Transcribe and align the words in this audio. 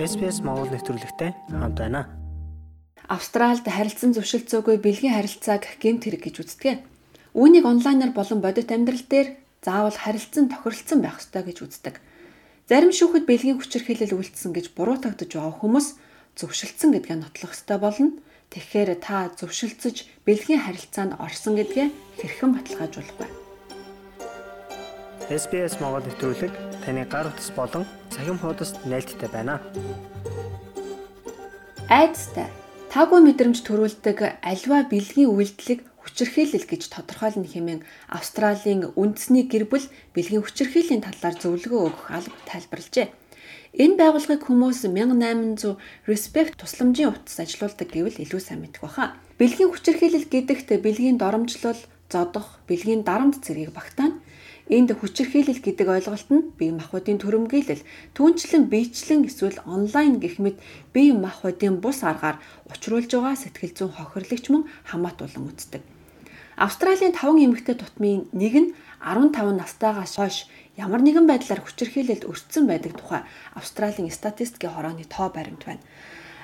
SPS 0.00 0.40
Монгол 0.40 0.72
нэвтрүүлэгтэй 0.72 1.36
хамт 1.52 1.76
байна. 1.76 2.08
Австральд 3.12 3.68
харилцан 3.68 4.16
зөвшөлтсөөгүй 4.16 4.80
бэлгийн 4.80 5.12
харилцааг 5.12 5.68
гэмт 5.76 6.08
хэрэг 6.08 6.22
гэж 6.32 6.36
үздэг. 6.40 6.80
Үүнийг 7.36 7.68
онлайнаар 7.68 8.16
болон 8.16 8.40
бодит 8.40 8.72
амьдрал 8.72 9.04
дээр 9.04 9.36
заавал 9.60 9.92
харилцан 9.92 10.48
тохиролцсон 10.48 11.04
байх 11.04 11.20
ёстой 11.20 11.44
гэж 11.44 11.58
үздэг. 11.60 12.00
Зарим 12.72 12.88
шүүхэд 12.88 13.28
бэлгийн 13.28 13.60
хүчирхийлэл 13.60 14.16
үйлдсэн 14.16 14.56
гэж 14.56 14.72
буруутагдж 14.72 15.28
байгаа 15.28 15.60
хүмүүс 15.60 15.86
зөвшөлдсөн 16.40 16.90
гэдгээ 16.96 17.18
нотлох 17.20 17.52
ёстой 17.52 17.76
болно. 17.76 18.16
Тэгэхээр 18.48 18.96
та 18.96 19.28
зөвшөлдсөж 19.36 20.24
бэлгийн 20.24 20.64
харилцаанд 20.64 21.20
орсон 21.20 21.60
гэдгээ 21.60 21.88
хэрхэн 22.16 22.50
баталгаажуулах 22.56 23.18
вэ? 23.20 23.41
SBS 25.28 25.78
Монгол 25.78 26.02
нэвтрүүлэг 26.02 26.52
таны 26.82 27.04
гар 27.06 27.30
утас 27.30 27.52
болон 27.54 27.84
цахим 28.10 28.38
хуудасд 28.40 28.82
нийлдэхтэй 28.88 29.30
байна. 29.30 29.60
Айдастай 31.86 32.48
таагүй 32.88 33.20
мэдрэмж 33.20 33.60
төрүүлдэг 33.62 34.42
альва 34.42 34.82
бэлгийн 34.88 35.30
үйлдэлийг 35.30 35.84
хүчирхийлэл 36.00 36.66
гэж 36.66 36.82
тодорхойлно 36.90 37.46
хэмээн 37.46 37.84
Австралийн 38.10 38.90
үндэсний 38.96 39.44
гэр 39.46 39.68
бүл 39.68 39.86
бэлгийн 40.16 40.42
хүчирхийллийн 40.42 41.04
талаар 41.04 41.36
зөвлөгөө 41.38 41.80
өгөх 41.92 42.06
алба 42.10 42.38
тайлбарлажээ. 42.48 43.12
Энэ 43.76 43.96
байгууллагыг 44.00 44.42
хүмүүс 44.46 44.84
1800 44.88 45.76
Respect 46.06 46.60
тусламжийн 46.60 47.12
утас 47.12 47.36
ажилуулдаг 47.40 47.88
гэвэл 47.88 48.22
илүү 48.24 48.40
сайн 48.40 48.60
мэдэх 48.64 48.84
баха. 48.84 49.16
Бэлгийн 49.40 49.72
хүчирхийлэл 49.72 50.28
гэдэгт 50.28 50.68
бэлгийн 50.84 51.16
доромжлол, 51.16 51.80
зодох, 52.12 52.60
бэлгийн 52.68 53.02
дарамт 53.02 53.40
зэргийг 53.40 53.72
багтаана. 53.72 54.21
Энд 54.70 54.94
хүчирхийлэл 54.94 55.58
гэдэг 55.58 55.88
ойлголт 55.90 56.28
нь 56.30 56.54
бие 56.54 56.70
махбодын 56.70 57.18
төрөмгийлэл, 57.18 57.82
түүнчлэн 58.14 58.70
биечлэн 58.70 59.26
эсвэл 59.26 59.58
онлайн 59.66 60.22
гэх 60.22 60.38
мэт 60.38 60.62
бие 60.94 61.10
махбодын 61.18 61.82
бус 61.82 62.06
аргаар 62.06 62.38
учруулж 62.70 63.10
байгаа 63.10 63.34
сэтгэл 63.34 63.74
зүйн 63.74 63.92
хохирлагч 63.98 64.46
мөн 64.54 64.70
хамаатуулан 64.86 65.50
үздэг. 65.50 65.82
Австралийн 66.54 67.10
5 67.10 67.42
эмэгтэй 67.42 67.74
тутмын 67.74 68.30
нэг 68.30 68.54
нь 68.54 68.70
15 69.02 69.50
настайгаас 69.58 70.14
хойш 70.14 70.46
ямар 70.78 71.02
нэгэн 71.02 71.26
байдлаар 71.26 71.58
хүчирхийлэлд 71.64 72.28
өртсөн 72.30 72.70
байдаг 72.70 72.94
тухай 72.94 73.26
Австралийн 73.58 74.14
статистикийн 74.14 74.70
хорооны 74.70 75.02
тоо 75.10 75.26
баримт 75.34 75.66
байна. 75.66 75.82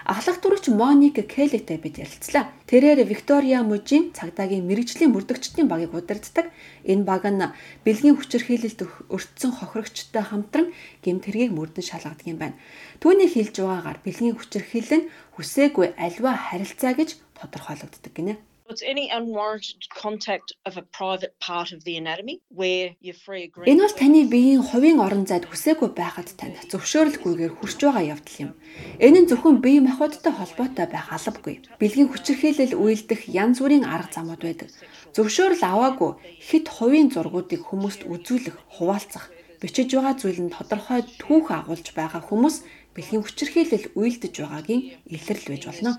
Ахлах 0.09 0.41
дурагч 0.41 0.73
Моник 0.73 1.21
Келлитэй 1.29 1.77
бид 1.77 2.01
ярилцлаа. 2.01 2.49
Тэрээр 2.65 3.05
Виктория 3.05 3.61
Мужийн 3.61 4.17
цагдаагийн 4.17 4.65
мэрэгжлийн 4.65 5.13
мөрдөгчдийн 5.13 5.69
багийг 5.69 5.93
удирддаг. 5.93 6.49
Энэ 6.89 7.05
баг 7.05 7.29
нь 7.29 7.45
бэлгийн 7.85 8.17
хүчирхийлэлд 8.17 8.89
өртсөн 9.13 9.53
хохирогчтой 9.53 10.25
хамтран 10.25 10.73
гэмт 11.05 11.29
хэргийг 11.29 11.53
мөрдөн 11.53 11.85
шалгадаг 11.85 12.25
юм 12.25 12.41
байна. 12.41 12.57
Түүний 13.05 13.29
хэлж 13.29 13.61
байгаагаар 13.61 14.01
бэлгийн 14.01 14.41
хүчирхийлэл 14.41 14.97
нь 14.97 15.09
хүсээгүй 15.37 15.93
альва 16.01 16.33
харилцаа 16.41 16.97
гэж 16.97 17.21
тодорхойлогддог 17.37 18.13
гинэ. 18.17 18.48
Энэ 23.65 23.81
бол 23.81 23.97
таны 23.97 24.21
биеийн 24.29 24.61
хувийн 24.61 25.01
орон 25.01 25.25
зайд 25.25 25.49
хүсээгүй 25.49 25.97
байхад 25.97 26.29
тань 26.37 26.53
зөвшөөрөлгүйгээр 26.69 27.53
хүрч 27.57 27.79
байгаа 27.81 28.05
явдал 28.13 28.37
юм. 28.45 28.53
Энэ 29.01 29.19
нь 29.25 29.29
зөвхөн 29.33 29.65
бие 29.65 29.81
махбодтой 29.81 30.33
холбоотой 30.37 30.87
байх 30.93 31.09
албагүй. 31.17 31.65
Бэлгийн 31.81 32.13
хүчирхийлэл 32.13 32.77
үйлдэх 32.77 33.33
янз 33.33 33.57
бүрийн 33.65 33.89
арга 33.89 34.13
замууд 34.13 34.43
байдаг. 34.45 34.69
Зөвшөөрөл 35.17 35.65
аваагүй 35.65 36.13
хэд 36.49 36.67
хувийн 36.69 37.09
зургуудыг 37.09 37.65
хүмүүст 37.65 38.05
үзүүлэх, 38.05 38.57
хуваалцах, 38.77 39.33
бичиж 39.65 39.97
байгаа 39.97 40.15
зүйл 40.21 40.41
нь 40.45 40.55
тодорхой 40.55 41.03
түүх 41.17 41.49
агуулж 41.57 41.87
байгаа 41.97 42.21
хүмүүс 42.21 42.57
бэлгийн 42.99 43.23
хүчирхийлэл 43.23 43.95
үйлдэж 43.95 44.35
байгаагийн 44.43 44.83
илрэл 45.07 45.47
байж 45.55 45.63
болно. 45.71 45.95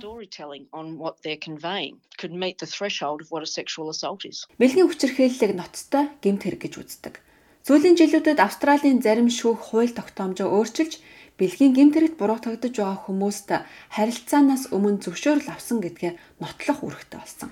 Бэлгийн 4.59 4.87
хүчирхийллийг 4.91 5.53
ноцтой 5.55 6.11
гэмт 6.19 6.43
хэрэг 6.43 6.61
гэж 6.67 6.73
үздэг. 6.75 7.15
Сүүлийн 7.63 7.95
жилүүдэд 7.95 8.43
Австралийн 8.43 8.99
зарим 8.99 9.31
шүүх 9.31 9.71
хууль 9.71 9.95
тогтоомжоо 9.95 10.51
өөрчилж 10.51 10.99
бэлгийн 11.39 11.71
гэмт 11.71 11.95
хэрэгт 11.95 12.19
буруутгагдж 12.19 12.75
байгаа 12.75 12.99
хүмүүст 13.07 13.49
харилцаанаас 13.95 14.75
өмнө 14.75 14.99
зөвшөөрөл 14.99 15.55
авсан 15.55 15.79
гэдгээ 15.79 16.13
нотлох 16.43 16.79
үүрэгтэй 16.83 17.19
болсон. 17.19 17.49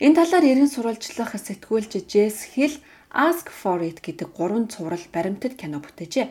Энэ 0.00 0.16
талаар 0.16 0.44
эргэн 0.48 0.72
сурвалжлах 0.72 1.36
сэтгүүлч 1.36 1.92
Jess 2.08 2.56
Hill 2.56 2.80
Ask 3.12 3.50
for 3.50 3.82
it 3.84 4.00
гэдэг 4.00 4.32
гурван 4.32 4.72
цуврал 4.72 5.04
баримтат 5.12 5.58
кино 5.60 5.82
бүтээжээ. 5.82 6.30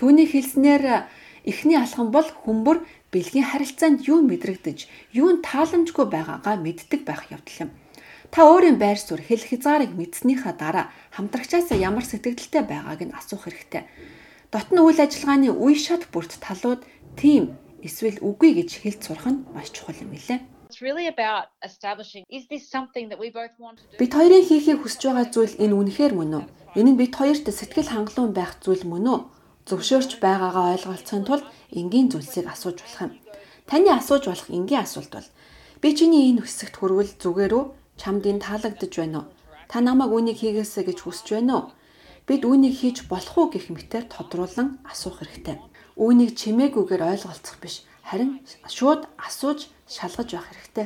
Түүний 0.00 0.26
хэлснээр 0.26 1.06
Эхний 1.48 1.80
алхам 1.80 2.12
бол 2.12 2.28
хүмүүр 2.44 2.84
бэлгийн 3.08 3.48
харилцаанд 3.48 4.04
юу 4.04 4.20
мэдрэгдэж, 4.20 4.78
юу 5.16 5.40
тааламжгүй 5.40 6.06
байгаагаа 6.12 6.60
мэддэг 6.60 7.08
байх 7.08 7.24
явдал 7.32 7.64
юм. 7.64 7.70
Та 8.28 8.44
өөрийн 8.44 8.76
байр 8.76 9.00
суурь 9.00 9.24
хэл 9.24 9.40
хязгаарыг 9.40 9.96
мэдснийхаа 9.96 10.52
дараа 10.52 10.92
хамтрагчаасаа 11.16 11.80
ямар 11.80 12.04
сэтгэлдэлтэй 12.04 12.62
байгааг 12.68 13.00
нь 13.00 13.16
асуух 13.16 13.48
хэрэгтэй. 13.48 13.88
Дотны 14.52 14.84
үйл 14.84 15.00
ажиллагааны 15.00 15.48
үе 15.48 15.76
шат 15.80 16.04
бүрт 16.12 16.36
талууд 16.36 16.84
тийм 17.16 17.56
эсвэл 17.80 18.20
үгүй 18.20 18.60
гэж 18.60 18.84
хэлж 18.84 19.00
сурах 19.08 19.32
нь 19.32 19.44
маш 19.56 19.72
чухал 19.72 19.96
юм 20.04 20.12
do? 23.88 23.96
Бид 23.96 24.12
хоёрын 24.12 24.44
хийхийг 24.44 24.84
хүсэж 24.84 25.00
байгаа 25.08 25.26
зүйл 25.32 25.56
энэ 25.64 25.72
үнэхээр 25.80 26.12
мөн 26.12 26.32
үү? 26.36 26.44
Энэ 26.76 26.90
нь 26.92 27.00
бид 27.00 27.16
хоёрт 27.16 27.48
сэтгэл 27.48 27.88
хангалуун 27.88 28.36
байх 28.36 28.60
зүйл 28.60 28.84
мөн 28.84 29.04
үү? 29.08 29.20
Зөвшөөрч 29.68 30.10
байгаагаа 30.24 30.74
ойлголцохын 30.74 31.24
тулд 31.28 31.44
энгийн 31.76 32.08
зүйлсийг 32.08 32.46
асууж 32.48 32.78
болох 32.80 33.00
юм. 33.06 33.12
Таны 33.68 33.90
асууж 33.92 34.24
болох 34.28 34.48
энгийн 34.48 34.82
асуулт 34.84 35.12
бол 35.12 35.28
би 35.82 35.88
чиний 35.96 36.32
энэ 36.32 36.42
хэсэгт 36.42 36.74
хүрвэл 36.80 37.12
зүгээр 37.22 37.52
үү? 37.52 37.64
Чамд 38.00 38.24
энэ 38.24 38.44
таалагдж 38.44 38.94
байна 38.96 39.18
уу? 39.20 39.26
Та 39.68 39.84
намайг 39.84 40.10
үүнийг 40.10 40.38
хийгээсэй 40.40 40.84
гэж 40.88 40.98
хүсэж 41.04 41.28
байна 41.36 41.54
уу? 41.54 41.64
Бид 42.28 42.42
үүнийг 42.48 42.74
хийж 42.80 42.96
болох 43.12 43.36
уу 43.36 43.48
гэх 43.52 43.68
мэтээр 43.68 44.08
тодруулан 44.08 44.80
асуух 44.88 45.20
хэрэгтэй. 45.20 45.56
Үүнийг 46.00 46.32
чимээгүйгээр 46.40 47.02
ойлголцох 47.12 47.56
биш 47.60 47.84
харин 48.08 48.40
шууд 48.64 49.04
асууж 49.20 49.68
шалгаж 49.88 50.28
байх 50.36 50.48
хэрэгтэй. 50.52 50.84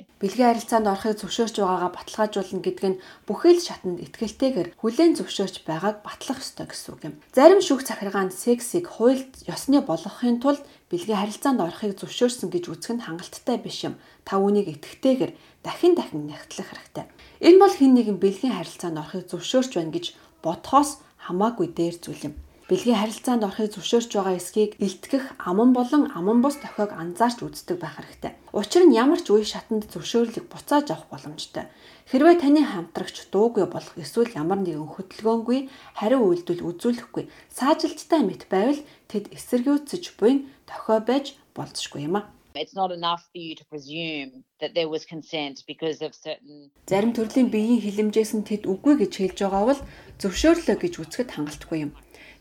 Бэлгийн 0.20 0.48
харилцаанд 0.56 0.88
орохыг 0.88 1.20
зөвшөөрч 1.20 1.56
байгаагаа 1.60 1.92
баталгаажуулна 1.92 2.64
гэдэг 2.64 2.84
нь 2.88 3.00
бүхэл 3.28 3.60
шатанд 3.60 4.00
ихтгэлтэйгээр 4.00 4.68
хүлээн 4.80 5.12
зөвшөөрч 5.20 5.68
байгааг 5.68 6.00
батлах 6.00 6.40
ёстой 6.40 6.66
гэсэн 6.72 6.90
үг 6.96 7.02
юм. 7.04 7.14
Зарим 7.36 7.60
шүүх 7.60 7.84
захиргаанд 7.84 8.32
сексийг 8.32 8.88
хуульд 8.88 9.44
ёсны 9.44 9.84
болгохын 9.84 10.40
тулд 10.40 10.64
бэлгийн 10.88 11.20
харилцаанд 11.20 11.60
орохыг 11.60 12.00
зөвшөөрсөн 12.00 12.48
гэж 12.48 12.64
үзэх 12.72 12.96
нь 12.96 13.04
хангалттай 13.04 13.60
биш 13.60 13.84
юм. 13.84 14.00
Та 14.24 14.40
үүнийг 14.40 14.72
итгэхтэйгээр 14.80 15.32
дахин 15.60 15.92
дахин 15.92 16.24
нягтлах 16.32 16.72
хэрэгтэй. 16.72 17.04
Энэ 17.44 17.60
бол 17.60 17.74
хэн 17.76 17.92
нэгэн 17.92 18.18
бэлгийн 18.24 18.56
харилцаанд 18.56 19.00
орохыг 19.04 19.28
зөвшөөрч 19.28 19.72
байна 19.76 19.92
гэж 19.92 20.16
бодхоос 20.40 21.04
хамаагүй 21.28 21.68
дээр 21.76 21.96
зүйл 22.00 22.32
юм 22.32 22.34
бэлгийн 22.64 22.96
харилцаанд 22.96 23.44
орохыг 23.44 23.76
зөвшөөрч 23.76 24.10
байгаа 24.16 24.40
эсхийг 24.40 24.72
илтгэх 24.80 25.36
аман 25.36 25.76
болон 25.76 26.08
аман 26.16 26.40
бус 26.40 26.56
дохиог 26.64 26.96
анзаарч 26.96 27.44
үздэг 27.44 27.76
байх 27.76 28.00
хэрэгтэй. 28.00 28.32
Учир 28.56 28.88
нь 28.88 28.96
ямар 28.96 29.20
ч 29.20 29.28
үе 29.36 29.44
шатанд 29.44 29.84
зөвшөөрлийг 29.92 30.48
буцааж 30.48 30.88
авах 30.88 31.12
боломжтой. 31.12 31.68
Хэрвээ 32.08 32.40
таны 32.40 32.64
хамтрагч 32.64 33.28
дуугүй 33.28 33.68
болох 33.68 33.96
эсвэл 34.00 34.32
ямар 34.32 34.64
нэгэн 34.64 34.96
хөдөлгөөнгүй 34.96 35.60
хариу 36.00 36.24
үйлдэл 36.24 36.64
үзүүлэхгүй 36.64 37.24
саажилттай 37.52 38.24
мэт 38.24 38.48
байвал 38.48 38.80
тэд 39.12 39.28
эсэргүүцэж 39.36 40.16
буйн 40.16 40.48
дохио 40.64 41.04
байж 41.04 41.36
болзошгүй 41.52 42.08
юм 42.08 42.16
а. 42.16 42.22
It's 42.56 42.72
not 42.72 42.92
enough 42.92 43.26
for 43.32 43.42
you 43.44 43.54
to 43.56 43.64
presume 43.66 44.44
that 44.60 44.72
there 44.78 44.88
was 44.88 45.04
consent 45.04 45.66
because 45.66 46.00
of 46.00 46.14
certain 46.14 46.70
Зарим 46.88 47.12
төрлийн 47.12 47.50
биеийн 47.50 47.82
хилэмжээс 47.84 48.32
нь 48.38 48.46
тэд 48.48 48.64
үгүй 48.64 48.94
гэж 49.04 49.12
хэлж 49.20 49.38
байгаа 49.42 49.64
бол 49.68 49.80
зөвшөөрлөө 50.22 50.76
гэж 50.80 50.94
үзэхэд 51.02 51.34
хангалтгүй 51.34 51.78
юм. 51.84 51.92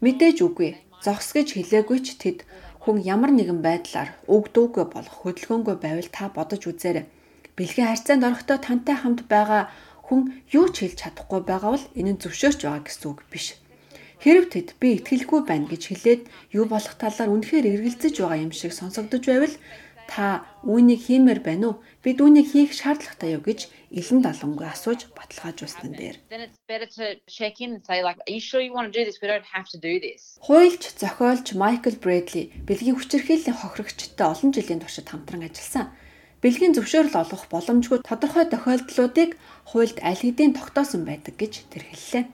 Мэдээж 0.03 0.37
үгүй. 0.43 0.71
Зогс 0.99 1.31
гэж 1.31 1.55
хэлээгүй 1.55 1.99
ч 2.03 2.19
тэд 2.19 2.43
хүн 2.83 2.99
ямар 3.07 3.31
нэгэн 3.31 3.63
байдлаар 3.63 4.11
үг 4.27 4.51
дуугүй 4.51 4.85
болох 4.91 5.15
хөдөлгөөнгүй 5.23 5.75
байвал 5.79 6.09
та 6.11 6.27
бодож 6.27 6.67
үзээрэй. 6.67 7.07
Бэлгийн 7.55 7.87
харьцаанд 7.87 8.27
орохдоо 8.27 8.59
тантай 8.59 8.99
хамт 8.99 9.23
байгаа 9.31 9.71
хүн 10.03 10.21
юу 10.51 10.67
ч 10.75 10.83
хэлж 10.83 10.97
чадахгүй 10.99 11.41
байгаа 11.47 11.71
бол 11.79 11.85
энэ 11.95 12.11
нь 12.13 12.21
зөвшөөрч 12.21 12.59
байгаа 12.67 12.83
гэсэн 12.83 13.07
үг 13.15 13.19
биш. 13.31 13.55
Хэрв 14.23 14.45
тэд 14.51 14.67
би 14.79 14.99
итгэлгүй 14.99 15.41
байна 15.47 15.71
гэж 15.71 15.83
хэлээд 15.87 16.21
юу 16.51 16.65
болох 16.67 16.95
талаар 16.99 17.31
үнэхээр 17.31 17.71
эргэлзэж 17.71 18.15
байгаа 18.19 18.43
юм 18.43 18.51
шиг 18.51 18.75
сонсогдож 18.75 19.23
байвал 19.23 19.55
та 20.07 20.43
үүнийг 20.63 21.01
хиймээр 21.07 21.39
байна 21.43 21.65
уу? 21.73 21.81
Бид 22.03 22.17
үүнийг 22.23 22.47
хийх 22.51 22.71
шаардлагатай 22.75 23.35
юу 23.35 23.43
гэж 23.43 23.67
илэн 23.93 24.25
далангүй 24.25 24.67
асууж 24.67 25.11
баталгаажуулсан 25.13 25.93
дээр. 25.93 26.17
Хуйлч 30.41 30.83
зохиолч 30.97 31.47
Майкл 31.53 31.97
Брэдли 32.01 32.49
бэлгийн 32.65 32.97
хүчирхийллийн 32.97 33.57
хохирогчтой 33.59 34.27
олон 34.27 34.49
жилийн 34.49 34.81
туршид 34.81 35.07
хамтран 35.09 35.45
ажилласан. 35.45 35.93
Бэлгийн 36.43 36.75
зөвшөөрөл 36.75 37.15
олгох 37.23 37.47
боломжгүй 37.47 38.03
тодорхой 38.03 38.43
тохиолдлуудыг 38.51 39.39
хуульд 39.63 40.03
аль 40.03 40.19
хэдийн 40.19 40.51
тогтоосон 40.51 41.07
байдаг 41.07 41.39
гэж 41.39 41.71
тэр 41.71 41.87
хэллээ. 41.87 42.27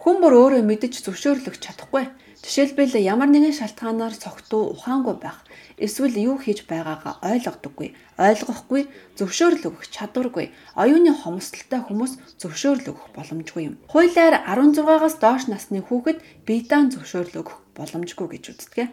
Хүн 0.00 0.16
бүр 0.24 0.34
өөрөө 0.40 0.64
мэдэж 0.64 1.04
зөвшөөрлөх 1.04 1.60
чадахгүй. 1.60 2.08
Жишээлбэл 2.40 2.96
ямар 3.04 3.28
нэгэн 3.28 3.52
шалтгаанаар 3.52 4.16
цогтуу 4.16 4.72
ухаангүй 4.72 5.20
байх, 5.20 5.44
эсвэл 5.76 6.16
юу 6.16 6.40
хийж 6.40 6.64
байгаагаа 6.64 7.20
ойлгодоггүй, 7.20 7.92
ойлгохгүй, 8.16 8.82
зөвшөөрөл 9.20 9.68
өгөх 9.68 9.92
чадваргүй, 9.92 10.48
оюуны 10.72 11.12
хомсдолтой 11.20 11.84
хүмүүс 11.84 12.40
зөвшөөрөл 12.40 12.96
өгөх 12.96 13.12
боломжгүй 13.12 13.62
юм. 13.68 13.76
Хуулиар 13.92 14.40
16-аас 14.48 15.20
доош 15.20 15.52
насны 15.52 15.84
хүүхэд 15.84 16.24
биедан 16.48 16.88
зөвшөөрөл 16.88 17.44
өгөх 17.44 17.60
боломжгүй 17.76 18.40
гэж 18.40 18.44
үздэг 18.56 18.88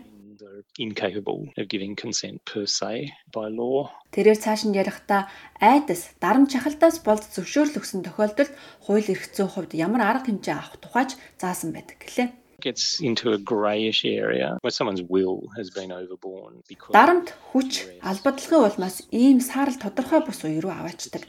incapable 0.79 1.49
of 1.57 1.67
giving 1.67 1.95
consent 1.95 2.43
per 2.45 2.65
se 2.67 3.13
by 3.33 3.47
law. 3.49 3.89
Тэрээр 4.13 4.39
цааш 4.39 4.69
нь 4.69 4.77
ярихдаа 4.77 5.27
айдас, 5.59 6.13
дарамт 6.23 6.53
чахалдаас 6.53 7.03
болд 7.03 7.25
зөвшөөрөл 7.35 7.79
өгсөн 7.79 8.01
тохиолдолд 8.05 8.51
хууль 8.85 9.11
эрх 9.13 9.25
зүйн 9.35 9.51
хувьд 9.51 9.71
ямар 9.75 10.01
арга 10.05 10.29
хэмжээ 10.29 10.55
авах 10.57 10.77
тухайч 10.83 11.11
заасан 11.41 11.73
байдаг 11.73 11.97
гэлээ 12.01 12.29
gets 12.59 12.99
into 12.99 13.33
a 13.33 13.37
grayish 13.37 14.03
area 14.03 14.57
where 14.61 14.71
someone's 14.71 15.03
will 15.03 15.41
has 15.55 15.69
been 15.69 15.91
overborne 15.91 16.57
because 16.67 16.93
Дарамт 16.97 17.29
хүч 17.51 17.85
албадлагын 18.01 18.65
улмаас 18.67 18.97
ийм 19.11 19.39
саарл 19.39 19.77
тодорхой 19.77 20.21
бус 20.25 20.41
уу 20.43 20.57
руу 20.61 20.73
аваачдаг. 20.73 21.23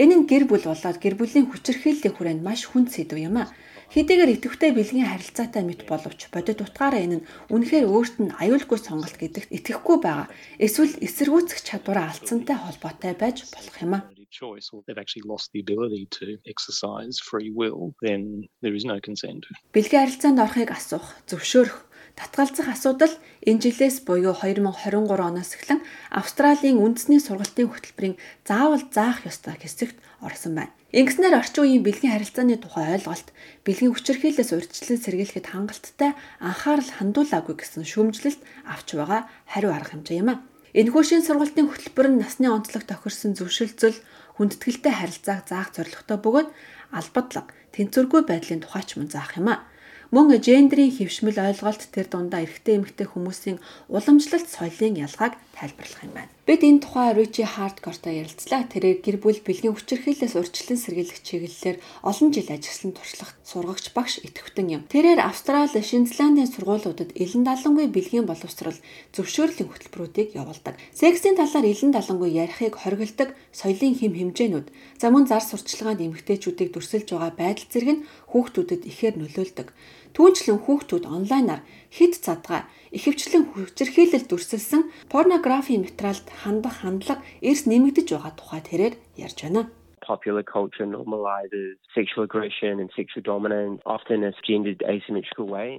Энэ 0.00 0.14
нь 0.24 0.28
гэр 0.30 0.44
бүл 0.48 0.64
болоод 0.64 0.98
гэр 1.04 1.14
бүлийн 1.20 1.52
хүчирхийллийн 1.52 2.16
хүрээнд 2.16 2.42
маш 2.42 2.64
хүнд 2.64 2.88
сэдв 2.96 3.20
юм 3.20 3.36
а. 3.44 3.52
Хэдийгээр 3.90 4.34
идэвхтэй 4.38 4.70
бэлгийн 4.70 5.10
харилцаатай 5.10 5.66
мэт 5.66 5.82
боловч 5.90 6.30
бодит 6.30 6.62
утгаараа 6.62 7.02
энэ 7.02 7.16
нь 7.18 7.26
үнэхээр 7.50 7.90
өөрт 7.90 8.16
нь 8.22 8.34
аюулгүй 8.38 8.78
сонголт 8.78 9.18
гэдэгт 9.18 9.50
итгэхгүй 9.50 9.98
байгаа. 9.98 10.30
Эсвэл 10.62 10.94
эсэргүүцэх 11.02 11.58
чадвараа 11.66 12.14
алдсантай 12.14 12.54
холбоотой 12.54 13.18
байж 13.18 13.50
болох 13.50 13.76
юм 13.82 13.94
а 13.98 14.00
choice 14.30 14.70
or 14.72 14.82
they've 14.86 15.02
actually 15.02 15.26
lost 15.26 15.50
the 15.52 15.60
ability 15.60 16.06
to 16.06 16.38
exercise 16.46 17.18
free 17.18 17.50
will 17.50 17.94
then 18.00 18.48
there 18.62 18.74
is 18.74 18.84
no 18.84 19.00
consent. 19.02 19.42
Бэлгийн 19.74 20.06
харилцаанд 20.06 20.38
орохыг 20.38 20.70
асуух, 20.70 21.06
зөвшөөрөх 21.26 21.89
Татгалзах 22.20 22.68
асуудал 22.68 23.14
энэ 23.48 23.64
жилээс 23.64 24.04
буюу 24.04 24.36
2023 24.36 25.08
оноос 25.08 25.56
эхлэн 25.56 25.80
Австралийн 26.12 26.76
үндэсний 26.76 27.16
сургалтын 27.16 27.72
хөтөлбөрийн 27.72 28.20
заавал 28.44 28.84
заах 28.92 29.24
ёстой 29.24 29.56
хэсэгт 29.56 29.96
орсон 30.20 30.52
байна. 30.52 30.76
Ингэснээр 30.92 31.40
орчин 31.40 31.64
үеийн 31.64 31.80
бэлгийн 31.80 32.12
харилцааны 32.12 32.60
тухай 32.60 32.92
ойлголт, 32.92 33.32
бэлгийн 33.64 33.96
хүчирхийллээс 33.96 34.52
урьдчилан 34.52 35.00
сэргийлэхэд 35.00 35.46
хангалттай 35.48 36.12
анхаарал 36.44 36.90
хандуулаагүй 37.00 37.56
гэсэн 37.56 37.88
шүүмжлэлт 37.88 38.42
авч 38.68 38.88
байгаа 39.00 39.24
хариу 39.48 39.72
арга 39.72 39.96
хэмжээ 39.96 40.20
юм 40.20 40.28
а. 40.36 40.42
Энэхүү 40.76 41.02
шин 41.08 41.24
сургалтын 41.24 41.72
хөтөлбөр 41.72 42.06
нь 42.12 42.20
насны 42.20 42.52
онцлог 42.52 42.84
тохирсон 42.84 43.32
зөвшөлтсөл 43.32 43.96
хүндэтгэлтэй 44.36 44.92
харилцааг 44.92 45.48
заах 45.48 45.72
зорилготой 45.72 46.18
бөгөөд 46.20 46.48
албадлаг, 46.92 47.46
тэнцвэргүй 47.72 48.22
байдлын 48.28 48.60
тухайч 48.60 49.00
мөн 49.00 49.08
заах 49.08 49.40
юм 49.40 49.48
а. 49.56 49.64
Мөн 50.10 50.26
гендерийн 50.42 50.90
хөвшмөл 50.90 51.38
ойлголт 51.38 51.86
тэр 51.94 52.10
дундаа 52.10 52.42
эрэгтэй 52.42 52.82
эмэгтэй 52.82 53.06
хүмүүсийн 53.14 53.62
уламжлалт 53.94 54.50
соёлын 54.50 54.98
ялгааг 55.06 55.38
тайлбарлах 55.54 56.02
юм 56.02 56.14
байна. 56.18 56.34
Бид 56.50 56.66
энэ 56.66 56.82
тухай 56.82 57.14
Ричи 57.14 57.46
Хардкортой 57.46 58.18
ярилцлаа. 58.18 58.66
Тэрээр 58.66 59.06
гэр 59.06 59.16
бүл 59.22 59.38
бэлгийн 59.38 59.70
хүчирхийллээс 59.70 60.34
урьдчилан 60.34 60.82
сэргийлэх 60.82 61.22
чиглэлээр 61.22 61.78
олон 62.02 62.28
жил 62.34 62.48
ажилласан 62.50 62.90
туршлах 62.90 63.38
сургагч 63.46 63.94
багш 63.94 64.18
идэвхтэн 64.26 64.66
юм. 64.74 64.82
Тэрээр 64.90 65.22
Австрали, 65.22 65.78
Шинзландын 65.78 66.50
сургуулиудад 66.50 67.14
элен 67.14 67.46
далангүй 67.46 67.86
бэлгийн 67.86 68.26
боловсрал 68.26 68.74
зөвшөөрлийн 69.14 69.70
хөтөлбөрүүдийг 69.70 70.34
явуулдаг. 70.34 70.74
Сексийн 70.90 71.38
талаар 71.38 71.70
элен 71.70 71.94
далангүй 71.94 72.34
ярихыг 72.34 72.74
хориглдог 72.82 73.30
соёлын 73.54 73.94
хэм 73.94 74.18
хэмжээнүүд, 74.18 74.66
за 74.98 75.06
мөн 75.14 75.30
зар 75.30 75.44
сурталчилгаанд 75.46 76.02
эмэгтэйчүүдийг 76.02 76.74
дүрсэлж 76.74 77.14
байгаа 77.14 77.30
байдал 77.38 77.68
зэрэг 77.70 77.90
нь 77.94 78.04
хүүхдүүдэд 78.34 78.82
ихээр 78.90 79.14
нөлөөлдөг. 79.22 79.70
Түүнчлэн 80.16 80.58
хүүхдүүд 80.64 81.04
онлайнаар 81.16 81.62
хэд 81.96 82.12
задгаа 82.26 82.66
ихэвчлэн 82.96 83.44
хүчирхийлэл 83.54 84.26
дүрсэлсэн 84.26 84.82
порнографийн 85.12 85.86
материалд 85.86 86.26
хандах 86.42 86.82
хандлага 86.82 87.22
эрс 87.48 87.62
нэмэгдэж 87.70 88.08
байгаа 88.12 88.32
тухай 88.34 88.60
тэрээр 88.66 88.94
ярьж 89.26 89.38
байна 89.46 89.62
popular 90.10 90.42
culture 90.42 90.86
normalizes 90.98 91.76
sexual 91.94 92.24
aggression 92.28 92.74
and 92.82 92.90
sexual 92.98 93.22
dominance 93.32 93.80
often 93.96 94.18
as 94.24 94.34
gendered 94.48 94.80
asymmetrical 94.94 95.46
way. 95.54 95.70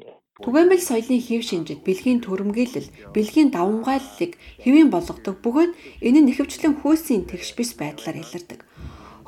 Түгээмэл 0.46 0.82
соёлын 0.90 1.22
хэв 1.28 1.42
шинжид 1.50 1.80
бэлгийн 1.86 2.20
төрөмгийлэл, 2.26 2.90
бэлгийн 3.14 3.50
давмгайллыг 3.54 4.34
хэвийн 4.64 4.90
болгодог 4.90 5.36
бөгөөд 5.46 5.72
энэ 6.08 6.20
нь 6.22 6.28
нэхвчлэн 6.32 6.82
хөөсийн 6.82 7.30
тэгш 7.30 7.50
бис 7.58 7.72
байдлаар 7.78 8.18
илэрдэг. 8.24 8.60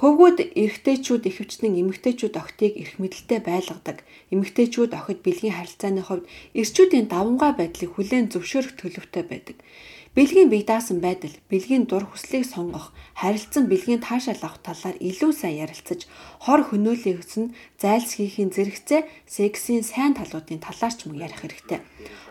Хөвгүүд 0.04 0.60
эрэгтэйчүүд 0.60 1.24
ихэвчлэн 1.32 1.80
эмэгтэйчүүд 1.80 2.36
охтыг 2.36 2.76
эрх 2.76 3.00
мэдэлтэй 3.00 3.40
байлгадаг. 3.40 4.04
Эмэгтэйчүүд 4.36 4.92
охид 5.00 5.24
бэлгийн 5.24 5.56
харилцааны 5.56 6.04
хувьд 6.04 6.28
эрчүүдийн 6.60 7.08
давмгай 7.08 7.56
байдлыг 7.56 7.96
хүлээн 7.96 8.28
зөвшөөрөх 8.28 8.76
төлөвтэй 8.84 9.24
байдаг. 9.24 9.64
Бэлгийн 10.12 10.52
бие 10.52 10.68
даасан 10.68 11.00
байдал, 11.00 11.32
бэлгийн 11.48 11.88
дур 11.88 12.04
хүслийг 12.04 12.44
сонгох, 12.44 12.92
харилцан 13.16 13.72
бэлгийн 13.72 14.04
таашаал 14.04 14.44
авах 14.44 14.60
талаар 14.60 15.00
илүү 15.00 15.32
сайн 15.32 15.64
ярилцаж, 15.64 16.04
хор 16.44 16.68
хөнөөлөхс 16.68 17.34
нь 17.40 17.56
зайлс 17.80 18.20
хийхийн 18.20 18.52
зэрэгцээ 18.52 19.08
сексийн 19.24 19.88
сайн 19.88 20.20
талуудын 20.20 20.60
талаарч 20.60 21.08
мөн 21.08 21.24
ярих 21.24 21.40
хэрэгтэй. 21.40 21.80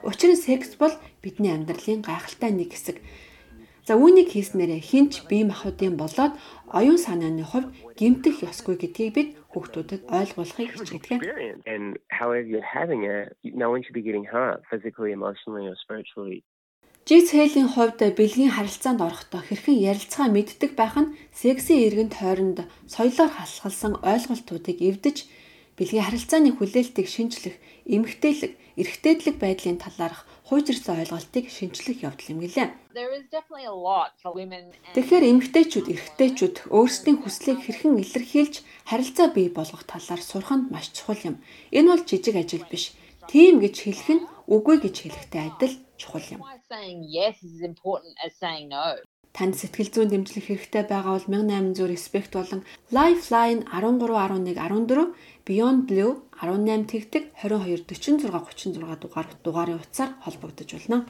Учир 0.04 0.36
нь 0.36 0.44
секс 0.44 0.76
бол 0.76 0.92
бидний 1.24 1.56
амьдралын 1.56 2.04
гайхалтай 2.04 2.52
нэг 2.52 2.76
хэсэг. 2.76 3.00
За 3.82 3.99
үүнийг 3.99 4.31
хийснээрээ 4.31 4.79
хинч 4.79 5.26
бие 5.26 5.43
махбодын 5.50 5.99
болоод 5.99 6.38
оюун 6.70 7.00
санааны 7.02 7.43
хувьд 7.43 7.75
гимтэх 7.99 8.46
ёсгүй 8.46 8.79
гэдгийг 8.79 9.11
бид 9.14 9.29
хүүхдүүдэд 9.50 10.02
ойлгуулахыг 10.06 10.70
хичээдэг. 10.70 11.19
And 11.67 11.99
however 12.06 12.46
you're 12.46 12.70
having 12.79 13.02
it, 13.02 13.34
no 13.43 13.75
one 13.75 13.82
should 13.82 13.99
be 13.99 14.06
getting 14.06 14.23
hurt 14.23 14.62
physically, 14.70 15.11
emotionally 15.11 15.67
or 15.67 15.75
spiritually. 15.84 16.46
Жиц 17.02 17.34
хээлийн 17.34 17.67
хувьд 17.75 17.99
бэлгийн 18.14 18.55
харилцаанд 18.55 19.02
орохдоо 19.02 19.43
хэрхэн 19.43 19.82
ярилцгаа 19.90 20.31
мэддэг 20.31 20.79
байх 20.79 20.94
нь 21.02 21.12
сексийн 21.34 21.82
иргэнд 21.90 22.14
хооронд 22.14 22.58
соёлоор 22.87 23.31
халахалсан 23.34 23.99
ойлголтуудыг 24.06 24.79
эвдэж 24.79 25.26
бэлгийн 25.76 26.04
харилцааны 26.04 26.52
хүлээлтийг 26.56 27.08
шинжлэх, 27.08 27.56
эмгтээлэг, 27.88 28.52
эрэгтэйдлэг 28.76 29.36
байдлын 29.40 29.78
талаарх 29.80 30.28
хуучирсан 30.48 31.00
ойлголтыг 31.00 31.48
шинжлэх 31.48 32.04
явдал 32.04 32.32
юм 32.32 32.40
гэлээ. 32.44 32.69
Тэгэхээр 34.92 35.24
эмэгтэйчүүд, 35.32 35.86
эрэгтэйчүүд 35.92 36.56
өөрсдийн 36.69 37.19
хүслийг 37.24 37.58
хэрхэн 37.64 37.96
илэрхийлж 38.04 38.54
харилцаа 38.84 39.29
бий 39.32 39.48
болгох 39.48 39.84
талаар 39.88 40.20
сурах 40.20 40.52
нь 40.52 40.69
маш 40.69 40.93
чухал 40.93 41.20
юм. 41.24 41.36
Энэ 41.72 41.88
бол 41.88 42.05
жижиг 42.05 42.36
ажил 42.36 42.64
биш. 42.69 42.93
Тийм 43.32 43.64
гэж 43.64 43.76
хэлэх 43.81 44.08
нь 44.12 44.26
үгүй 44.44 44.76
гэж 44.84 44.96
хэлэхтэй 45.08 45.43
адил 45.48 45.74
чухал 45.96 46.26
юм. 46.36 46.41
Танд 49.32 49.56
сэтгэл 49.56 49.88
зүйн 49.88 50.10
дэмжлэг 50.12 50.44
хэрэгтэй 50.44 50.84
байгаа 50.93 51.17
бол 51.17 51.29
1800 51.32 51.88
Respect 51.88 52.36
болон 52.36 52.60
Lifeline 52.93 53.64
1311 53.64 54.60
14 54.60 55.17
Beyond 55.43 55.91
Blue 55.91 56.22
18 56.39 56.87
тэгтэг 56.87 57.34
22 57.43 57.82
46 57.91 58.31
36 58.31 58.79
дугаар 58.79 59.27
дугаарын 59.43 59.82
утсаар 59.82 60.15
холбогдож 60.22 60.70
байна. 60.70 61.03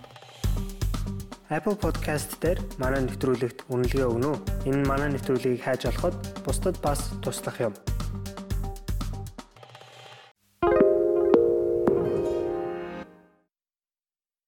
Apple 1.52 1.76
Podcast 1.76 2.40
дээр 2.40 2.56
манай 2.80 3.04
нэвтрүүлэгт 3.04 3.68
үнэлгээ 3.68 4.08
өгнө 4.08 4.32
үү? 4.32 4.72
Энэ 4.72 4.88
манай 4.88 5.12
нэвтрүүлгийг 5.12 5.60
хайж 5.60 5.84
олоход 5.92 6.16
бусдад 6.48 6.80
бас 6.80 7.12
туслах 7.20 7.60
юм. 7.60 7.76